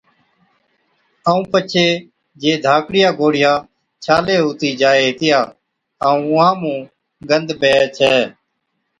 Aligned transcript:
ائُون 1.27 1.41
پڇي 1.51 1.87
جي 2.41 2.51
ڌاڪڙِيا 2.63 3.09
گوڙهِيا 3.19 3.53
ڇالي 4.03 4.35
هُتِي 4.45 4.69
جائي 4.79 5.01
هِتِيا 5.07 5.39
ائُون 6.05 6.19
اُونهان 6.27 6.55
مُون 6.61 6.79
گند 7.29 7.47
بيهَي 7.59 7.85
ڇَي۔ 7.97 8.13